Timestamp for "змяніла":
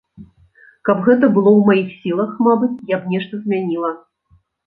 3.43-3.91